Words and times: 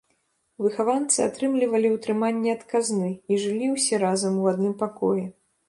Выхаванцы 0.65 1.19
атрымлівалі 1.25 1.91
ўтрыманне 1.97 2.49
ад 2.59 2.63
казны 2.73 3.13
і 3.31 3.39
жылі 3.47 3.71
ўсе 3.77 4.03
разам 4.07 4.43
у 4.43 4.51
адным 4.57 4.75
пакоі. 4.85 5.25